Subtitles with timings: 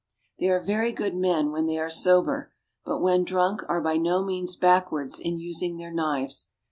[0.39, 2.51] They are very good men when they are sober,
[2.83, 6.47] but when drunk are by no means backward in using their knives.